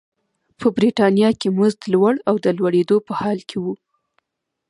په 0.59 0.67
برېټانیا 0.77 1.29
کې 1.39 1.47
مزد 1.57 1.81
لوړ 1.93 2.13
او 2.29 2.35
د 2.43 2.45
لوړېدو 2.57 2.97
په 3.07 3.13
حال 3.19 3.39
کې 3.49 3.57
و. 3.63 3.65